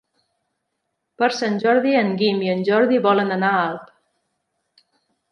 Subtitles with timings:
[1.23, 4.87] Per Sant Jordi en Guim i en Jordi volen anar a Alp.